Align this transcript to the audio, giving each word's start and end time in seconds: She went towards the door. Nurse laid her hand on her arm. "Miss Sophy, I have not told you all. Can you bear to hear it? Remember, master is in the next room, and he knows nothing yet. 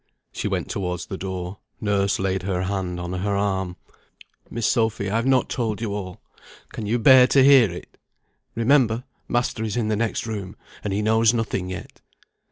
She 0.31 0.47
went 0.47 0.67
towards 0.67 1.05
the 1.05 1.15
door. 1.17 1.59
Nurse 1.79 2.17
laid 2.17 2.41
her 2.41 2.63
hand 2.63 2.99
on 2.99 3.13
her 3.13 3.35
arm. 3.35 3.75
"Miss 4.49 4.65
Sophy, 4.65 5.11
I 5.11 5.15
have 5.15 5.27
not 5.27 5.47
told 5.47 5.79
you 5.79 5.93
all. 5.93 6.19
Can 6.71 6.87
you 6.87 6.97
bear 6.97 7.27
to 7.27 7.43
hear 7.43 7.69
it? 7.69 7.99
Remember, 8.55 9.03
master 9.27 9.63
is 9.63 9.77
in 9.77 9.89
the 9.89 9.95
next 9.95 10.25
room, 10.25 10.55
and 10.83 10.91
he 10.91 11.03
knows 11.03 11.35
nothing 11.35 11.69
yet. 11.69 12.01